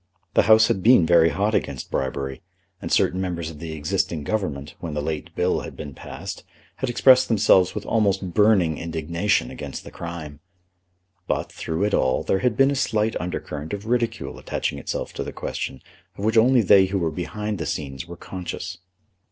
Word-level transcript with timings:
The 0.33 0.41
House 0.49 0.67
had 0.67 0.81
been 0.81 1.05
very 1.05 1.29
hot 1.29 1.53
against 1.53 1.91
bribery, 1.91 2.41
and 2.81 2.91
certain 2.91 3.21
members 3.21 3.51
of 3.51 3.59
the 3.59 3.73
existing 3.73 4.23
Government, 4.23 4.73
when 4.79 4.95
the 4.95 4.99
late 5.03 5.29
Bill 5.35 5.59
had 5.59 5.77
been 5.77 5.93
passed, 5.93 6.43
had 6.77 6.89
expressed 6.89 7.27
themselves 7.27 7.75
with 7.75 7.85
almost 7.85 8.33
burning 8.33 8.79
indignation 8.79 9.51
against 9.51 9.83
the 9.83 9.91
crime. 9.91 10.39
But, 11.27 11.51
through 11.51 11.83
it 11.83 11.93
all, 11.93 12.23
there 12.23 12.39
had 12.39 12.57
been 12.57 12.71
a 12.71 12.75
slight 12.75 13.15
undercurrent 13.21 13.73
of 13.73 13.85
ridicule 13.85 14.39
attaching 14.39 14.79
itself 14.79 15.13
to 15.13 15.23
the 15.23 15.31
question 15.31 15.83
of 16.17 16.25
which 16.25 16.35
only 16.35 16.63
they 16.63 16.87
who 16.87 16.97
were 16.97 17.11
behind 17.11 17.59
the 17.59 17.67
scenes 17.67 18.07
were 18.07 18.17
conscious. 18.17 18.79